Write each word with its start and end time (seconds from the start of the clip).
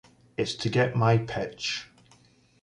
It's 0.35 0.55
to 0.55 0.67
get 0.67 0.95
my 0.95 1.19
pitch. 1.19 1.87